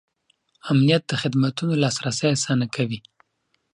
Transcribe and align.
امنیت 0.71 1.03
د 1.07 1.13
خدمتونو 1.21 1.73
لاسرسی 1.83 2.27
اسانه 2.35 2.67
کوي. 2.75 2.99